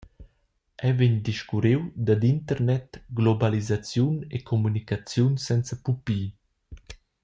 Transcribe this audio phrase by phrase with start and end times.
[0.85, 6.21] Ei vegn discurriu dad internet, globalisaziun e communicaziun senza pupi.